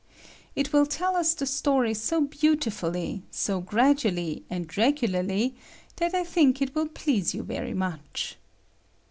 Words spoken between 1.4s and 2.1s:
story